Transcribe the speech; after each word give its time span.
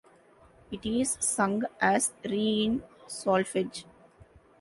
It 0.71 0.83
is 0.83 1.15
sung 1.19 1.61
as 1.79 2.11
re 2.25 2.65
in 2.65 2.81
solfege. 3.07 3.85